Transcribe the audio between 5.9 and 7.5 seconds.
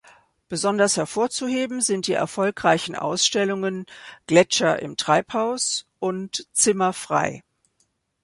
und «Zimmer frei.